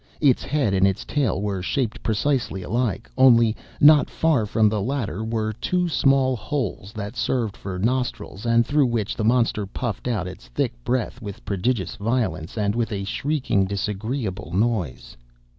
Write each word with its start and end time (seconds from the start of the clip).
Its 0.19 0.41
head 0.41 0.73
and 0.73 0.87
its 0.87 1.05
tail 1.05 1.43
were 1.43 1.61
shaped 1.61 2.01
precisely 2.01 2.63
alike, 2.63 3.07
only, 3.19 3.55
not 3.79 4.09
far 4.09 4.47
from 4.47 4.67
the 4.67 4.81
latter, 4.81 5.23
were 5.23 5.53
two 5.53 5.87
small 5.87 6.35
holes 6.35 6.91
that 6.91 7.15
served 7.15 7.55
for 7.55 7.77
nostrils, 7.77 8.43
and 8.43 8.65
through 8.65 8.87
which 8.87 9.15
the 9.15 9.23
monster 9.23 9.67
puffed 9.67 10.07
out 10.07 10.27
its 10.27 10.47
thick 10.47 10.73
breath 10.83 11.21
with 11.21 11.45
prodigious 11.45 11.97
violence, 11.97 12.57
and 12.57 12.73
with 12.73 12.91
a 12.91 13.03
shrieking, 13.03 13.63
disagreeable 13.63 14.51
noise. 14.51 15.15